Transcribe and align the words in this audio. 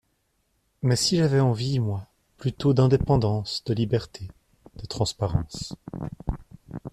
Mais 0.81 0.95
si 0.95 1.17
j’avais 1.17 1.39
envie, 1.41 1.77
moi, 1.79 2.07
plutôt, 2.37 2.73
d’indépendance, 2.73 3.63
de 3.65 3.75
liberté, 3.75 4.29
de 4.77 4.87
transparence? 4.87 5.75